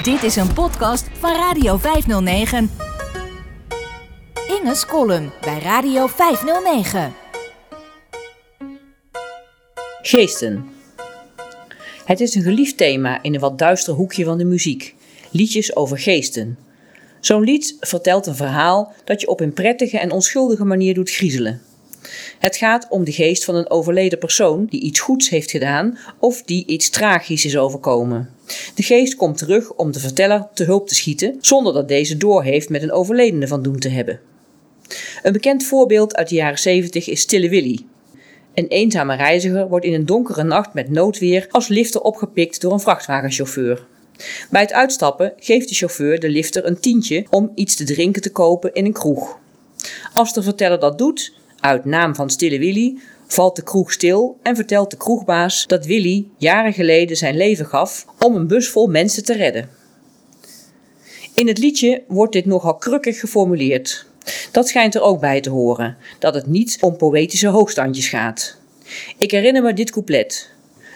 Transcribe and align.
Dit 0.00 0.22
is 0.22 0.36
een 0.36 0.52
podcast 0.52 1.06
van 1.12 1.36
Radio 1.36 1.76
509. 1.76 2.70
Inge's 4.48 4.86
column 4.86 5.30
bij 5.40 5.58
Radio 5.58 6.06
509. 6.06 7.12
Geesten. 10.02 10.64
Het 12.04 12.20
is 12.20 12.34
een 12.34 12.42
geliefd 12.42 12.76
thema 12.76 13.22
in 13.22 13.34
een 13.34 13.40
wat 13.40 13.58
duister 13.58 13.94
hoekje 13.94 14.24
van 14.24 14.38
de 14.38 14.44
muziek. 14.44 14.94
Liedjes 15.30 15.76
over 15.76 15.98
geesten. 15.98 16.58
Zo'n 17.20 17.44
lied 17.44 17.76
vertelt 17.80 18.26
een 18.26 18.36
verhaal 18.36 18.92
dat 19.04 19.20
je 19.20 19.28
op 19.28 19.40
een 19.40 19.52
prettige 19.52 19.98
en 19.98 20.10
onschuldige 20.10 20.64
manier 20.64 20.94
doet 20.94 21.10
griezelen. 21.10 21.62
Het 22.38 22.56
gaat 22.56 22.86
om 22.88 23.04
de 23.04 23.12
geest 23.12 23.44
van 23.44 23.54
een 23.54 23.70
overleden 23.70 24.18
persoon 24.18 24.66
die 24.66 24.80
iets 24.80 25.00
goeds 25.00 25.28
heeft 25.28 25.50
gedaan 25.50 25.98
of 26.18 26.42
die 26.42 26.66
iets 26.66 26.90
tragisch 26.90 27.44
is 27.44 27.56
overkomen. 27.56 28.40
De 28.74 28.82
geest 28.82 29.14
komt 29.14 29.38
terug 29.38 29.72
om 29.72 29.92
de 29.92 30.00
verteller 30.00 30.48
te 30.54 30.64
hulp 30.64 30.88
te 30.88 30.94
schieten, 30.94 31.36
zonder 31.40 31.72
dat 31.72 31.88
deze 31.88 32.16
doorheeft 32.16 32.68
met 32.68 32.82
een 32.82 32.92
overledene 32.92 33.46
van 33.46 33.62
doen 33.62 33.78
te 33.78 33.88
hebben. 33.88 34.20
Een 35.22 35.32
bekend 35.32 35.64
voorbeeld 35.64 36.16
uit 36.16 36.28
de 36.28 36.34
jaren 36.34 36.58
70 36.58 37.08
is 37.08 37.20
Stille 37.20 37.48
Willy. 37.48 37.80
Een 38.54 38.66
eenzame 38.66 39.16
reiziger 39.16 39.68
wordt 39.68 39.84
in 39.84 39.94
een 39.94 40.06
donkere 40.06 40.42
nacht 40.42 40.74
met 40.74 40.90
noodweer 40.90 41.46
als 41.50 41.68
lifter 41.68 42.00
opgepikt 42.00 42.60
door 42.60 42.72
een 42.72 42.80
vrachtwagenchauffeur. 42.80 43.86
Bij 44.50 44.60
het 44.60 44.72
uitstappen 44.72 45.32
geeft 45.36 45.68
de 45.68 45.74
chauffeur 45.74 46.20
de 46.20 46.28
lifter 46.28 46.66
een 46.66 46.80
tientje 46.80 47.26
om 47.30 47.52
iets 47.54 47.76
te 47.76 47.84
drinken 47.84 48.22
te 48.22 48.30
kopen 48.30 48.72
in 48.72 48.84
een 48.84 48.92
kroeg. 48.92 49.38
Als 50.14 50.32
de 50.32 50.42
verteller 50.42 50.80
dat 50.80 50.98
doet, 50.98 51.32
uit 51.62 51.84
naam 51.84 52.14
van 52.14 52.30
Stille 52.30 52.58
Willy, 52.58 52.98
valt 53.26 53.56
de 53.56 53.62
kroeg 53.62 53.92
stil 53.92 54.38
en 54.42 54.56
vertelt 54.56 54.90
de 54.90 54.96
kroegbaas 54.96 55.66
dat 55.66 55.86
Willy 55.86 56.26
jaren 56.36 56.72
geleden 56.72 57.16
zijn 57.16 57.36
leven 57.36 57.66
gaf 57.66 58.06
om 58.18 58.36
een 58.36 58.46
bus 58.46 58.68
vol 58.68 58.86
mensen 58.86 59.24
te 59.24 59.32
redden. 59.32 59.68
In 61.34 61.48
het 61.48 61.58
liedje 61.58 62.02
wordt 62.08 62.32
dit 62.32 62.46
nogal 62.46 62.74
krukkig 62.76 63.20
geformuleerd. 63.20 64.06
Dat 64.52 64.68
schijnt 64.68 64.94
er 64.94 65.02
ook 65.02 65.20
bij 65.20 65.40
te 65.40 65.50
horen, 65.50 65.96
dat 66.18 66.34
het 66.34 66.46
niet 66.46 66.78
om 66.80 66.96
poëtische 66.96 67.48
hoogstandjes 67.48 68.08
gaat. 68.08 68.56
Ik 69.18 69.30
herinner 69.30 69.62
me 69.62 69.72
dit 69.72 69.90
couplet. 69.90 70.50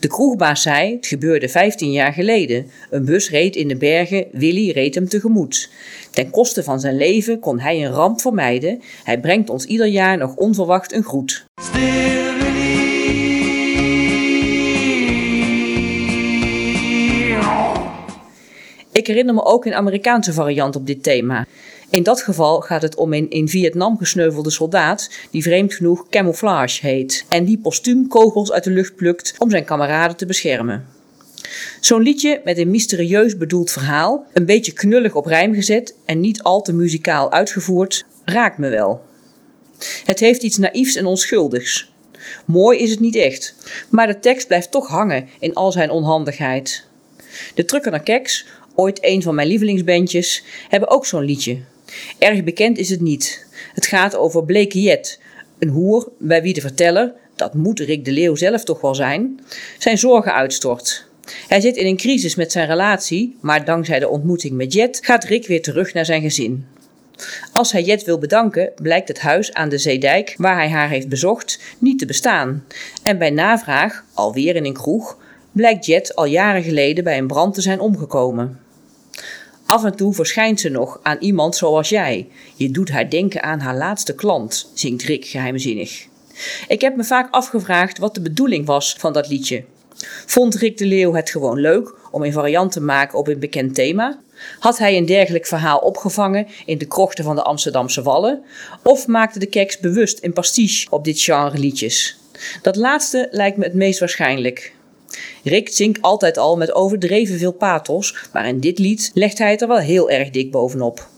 De 0.00 0.08
kroegbaas 0.08 0.62
zei, 0.62 0.94
het 0.94 1.06
gebeurde 1.06 1.48
15 1.48 1.92
jaar 1.92 2.12
geleden. 2.12 2.70
Een 2.90 3.04
bus 3.04 3.30
reed 3.30 3.56
in 3.56 3.68
de 3.68 3.76
bergen, 3.76 4.26
Willy 4.32 4.70
reed 4.70 4.94
hem 4.94 5.08
tegemoet. 5.08 5.70
Ten 6.10 6.30
koste 6.30 6.62
van 6.62 6.80
zijn 6.80 6.96
leven 6.96 7.40
kon 7.40 7.58
hij 7.58 7.84
een 7.84 7.92
ramp 7.92 8.20
vermijden. 8.20 8.80
Hij 9.04 9.20
brengt 9.20 9.50
ons 9.50 9.64
ieder 9.64 9.86
jaar 9.86 10.18
nog 10.18 10.34
onverwacht 10.36 10.92
een 10.92 11.02
groet. 11.02 11.44
Ik 18.92 19.06
herinner 19.06 19.34
me 19.34 19.44
ook 19.44 19.64
een 19.64 19.74
Amerikaanse 19.74 20.32
variant 20.32 20.76
op 20.76 20.86
dit 20.86 21.02
thema. 21.02 21.46
In 21.90 22.02
dat 22.02 22.22
geval 22.22 22.60
gaat 22.60 22.82
het 22.82 22.94
om 22.94 23.12
een 23.12 23.30
in 23.30 23.48
Vietnam 23.48 23.98
gesneuvelde 23.98 24.50
soldaat 24.50 25.10
die 25.30 25.42
vreemd 25.42 25.74
genoeg 25.74 26.08
camouflage 26.08 26.86
heet 26.86 27.24
en 27.28 27.44
die 27.44 27.58
postuum 27.58 28.08
kogels 28.08 28.52
uit 28.52 28.64
de 28.64 28.70
lucht 28.70 28.96
plukt 28.96 29.34
om 29.38 29.50
zijn 29.50 29.64
kameraden 29.64 30.16
te 30.16 30.26
beschermen. 30.26 30.86
Zo'n 31.80 32.02
liedje 32.02 32.40
met 32.44 32.58
een 32.58 32.70
mysterieus 32.70 33.36
bedoeld 33.36 33.70
verhaal, 33.70 34.26
een 34.32 34.46
beetje 34.46 34.72
knullig 34.72 35.14
op 35.14 35.26
rijm 35.26 35.54
gezet 35.54 35.94
en 36.04 36.20
niet 36.20 36.42
al 36.42 36.62
te 36.62 36.72
muzikaal 36.72 37.32
uitgevoerd, 37.32 38.06
raakt 38.24 38.58
me 38.58 38.68
wel. 38.68 39.02
Het 40.04 40.20
heeft 40.20 40.42
iets 40.42 40.56
naïefs 40.56 40.96
en 40.96 41.06
onschuldigs. 41.06 41.92
Mooi 42.44 42.78
is 42.78 42.90
het 42.90 43.00
niet 43.00 43.16
echt, 43.16 43.54
maar 43.88 44.06
de 44.06 44.18
tekst 44.18 44.46
blijft 44.46 44.70
toch 44.70 44.88
hangen 44.88 45.28
in 45.38 45.54
al 45.54 45.72
zijn 45.72 45.90
onhandigheid. 45.90 46.84
De 47.54 47.64
Trucker 47.64 47.90
naar 47.90 48.02
Keks, 48.02 48.46
ooit 48.74 48.98
een 49.04 49.22
van 49.22 49.34
mijn 49.34 49.48
lievelingsbandjes, 49.48 50.44
hebben 50.68 50.90
ook 50.90 51.06
zo'n 51.06 51.24
liedje. 51.24 51.58
Erg 52.18 52.44
bekend 52.44 52.78
is 52.78 52.90
het 52.90 53.00
niet. 53.00 53.46
Het 53.74 53.86
gaat 53.86 54.16
over 54.16 54.44
Bleke 54.44 54.80
Jet, 54.80 55.20
een 55.58 55.68
hoer 55.68 56.08
bij 56.18 56.42
wie 56.42 56.54
de 56.54 56.60
verteller, 56.60 57.12
dat 57.36 57.54
moet 57.54 57.80
Rick 57.80 58.04
de 58.04 58.12
Leeuw 58.12 58.36
zelf 58.36 58.64
toch 58.64 58.80
wel 58.80 58.94
zijn, 58.94 59.40
zijn 59.78 59.98
zorgen 59.98 60.34
uitstort. 60.34 61.08
Hij 61.48 61.60
zit 61.60 61.76
in 61.76 61.86
een 61.86 61.96
crisis 61.96 62.34
met 62.34 62.52
zijn 62.52 62.66
relatie, 62.66 63.36
maar 63.40 63.64
dankzij 63.64 63.98
de 63.98 64.08
ontmoeting 64.08 64.52
met 64.52 64.72
Jet 64.72 64.98
gaat 65.02 65.24
Rick 65.24 65.46
weer 65.46 65.62
terug 65.62 65.92
naar 65.92 66.04
zijn 66.04 66.22
gezin. 66.22 66.66
Als 67.52 67.72
hij 67.72 67.82
Jet 67.82 68.04
wil 68.04 68.18
bedanken, 68.18 68.72
blijkt 68.82 69.08
het 69.08 69.20
huis 69.20 69.52
aan 69.52 69.68
de 69.68 69.78
Zeedijk, 69.78 70.34
waar 70.36 70.56
hij 70.56 70.68
haar 70.68 70.88
heeft 70.88 71.08
bezocht, 71.08 71.60
niet 71.78 71.98
te 71.98 72.06
bestaan. 72.06 72.64
En 73.02 73.18
bij 73.18 73.30
navraag, 73.30 74.04
alweer 74.14 74.56
in 74.56 74.64
een 74.64 74.72
kroeg, 74.72 75.18
blijkt 75.52 75.86
Jet 75.86 76.16
al 76.16 76.24
jaren 76.24 76.62
geleden 76.62 77.04
bij 77.04 77.18
een 77.18 77.26
brand 77.26 77.54
te 77.54 77.60
zijn 77.60 77.80
omgekomen. 77.80 78.60
Af 79.70 79.84
en 79.84 79.96
toe 79.96 80.14
verschijnt 80.14 80.60
ze 80.60 80.68
nog 80.68 81.00
aan 81.02 81.16
iemand 81.20 81.56
zoals 81.56 81.88
jij. 81.88 82.28
Je 82.54 82.70
doet 82.70 82.90
haar 82.90 83.10
denken 83.10 83.42
aan 83.42 83.60
haar 83.60 83.76
laatste 83.76 84.14
klant, 84.14 84.70
zingt 84.74 85.02
Rick 85.02 85.24
geheimzinnig. 85.24 86.06
Ik 86.68 86.80
heb 86.80 86.96
me 86.96 87.04
vaak 87.04 87.34
afgevraagd 87.34 87.98
wat 87.98 88.14
de 88.14 88.20
bedoeling 88.20 88.66
was 88.66 88.94
van 88.98 89.12
dat 89.12 89.28
liedje. 89.28 89.64
Vond 90.26 90.54
Rick 90.54 90.78
de 90.78 90.86
Leeuw 90.86 91.14
het 91.14 91.30
gewoon 91.30 91.60
leuk 91.60 91.94
om 92.10 92.22
een 92.22 92.32
variant 92.32 92.72
te 92.72 92.80
maken 92.80 93.18
op 93.18 93.28
een 93.28 93.38
bekend 93.38 93.74
thema? 93.74 94.20
Had 94.58 94.78
hij 94.78 94.96
een 94.96 95.06
dergelijk 95.06 95.46
verhaal 95.46 95.78
opgevangen 95.78 96.46
in 96.66 96.78
de 96.78 96.86
krochten 96.86 97.24
van 97.24 97.36
de 97.36 97.42
Amsterdamse 97.42 98.02
Wallen? 98.02 98.42
Of 98.82 99.06
maakte 99.06 99.38
de 99.38 99.46
keks 99.46 99.78
bewust 99.78 100.24
een 100.24 100.32
pastiche 100.32 100.90
op 100.90 101.04
dit 101.04 101.20
genre 101.20 101.58
liedjes? 101.58 102.18
Dat 102.62 102.76
laatste 102.76 103.28
lijkt 103.30 103.56
me 103.56 103.64
het 103.64 103.74
meest 103.74 103.98
waarschijnlijk. 103.98 104.74
Rick 105.44 105.68
zingt 105.68 106.02
altijd 106.02 106.38
al 106.38 106.56
met 106.56 106.74
overdreven 106.74 107.38
veel 107.38 107.52
pathos, 107.52 108.14
maar 108.32 108.48
in 108.48 108.60
dit 108.60 108.78
lied 108.78 109.10
legt 109.14 109.38
hij 109.38 109.50
het 109.50 109.62
er 109.62 109.68
wel 109.68 109.78
heel 109.78 110.10
erg 110.10 110.30
dik 110.30 110.50
bovenop. 110.50 111.08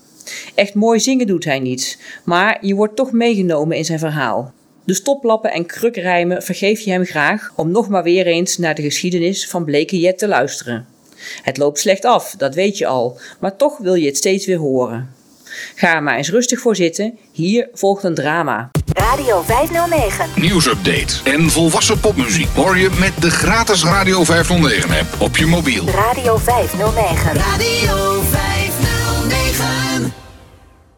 Echt 0.55 0.73
mooi 0.73 0.99
zingen 0.99 1.27
doet 1.27 1.45
hij 1.45 1.59
niet, 1.59 1.99
maar 2.23 2.65
je 2.65 2.75
wordt 2.75 2.95
toch 2.95 3.11
meegenomen 3.11 3.77
in 3.77 3.85
zijn 3.85 3.99
verhaal. 3.99 4.53
De 4.85 4.93
stoplappen 4.93 5.51
en 5.51 5.65
krukrijmen 5.65 6.43
vergeef 6.43 6.79
je 6.79 6.91
hem 6.91 7.05
graag 7.05 7.51
om 7.55 7.71
nog 7.71 7.89
maar 7.89 8.03
weer 8.03 8.25
eens 8.25 8.57
naar 8.57 8.75
de 8.75 8.81
geschiedenis 8.81 9.47
van 9.47 9.65
Bleke 9.65 9.99
Jet 9.99 10.17
te 10.17 10.27
luisteren. 10.27 10.87
Het 11.41 11.57
loopt 11.57 11.79
slecht 11.79 12.05
af, 12.05 12.35
dat 12.37 12.55
weet 12.55 12.77
je 12.77 12.85
al, 12.85 13.19
maar 13.39 13.55
toch 13.55 13.77
wil 13.77 13.93
je 13.93 14.05
het 14.05 14.17
steeds 14.17 14.45
weer 14.45 14.57
horen. 14.57 15.09
Ga 15.75 15.95
er 15.95 16.03
maar 16.03 16.17
eens 16.17 16.29
rustig 16.29 16.59
voor 16.59 16.75
zitten, 16.75 17.17
hier 17.31 17.69
volgt 17.73 18.03
een 18.03 18.15
drama. 18.15 18.69
Radio 19.15 19.43
509. 19.43 20.25
Nieuwsupdate 20.35 21.13
en 21.23 21.49
volwassen 21.49 21.99
popmuziek 21.99 22.49
hoor 22.55 22.77
je 22.77 22.89
met 22.99 23.13
de 23.19 23.29
gratis 23.29 23.83
Radio 23.83 24.23
509 24.23 24.89
app 24.99 25.21
op 25.21 25.37
je 25.37 25.45
mobiel. 25.45 25.85
Radio 25.89 26.37
509. 26.37 27.33
Radio 27.33 28.12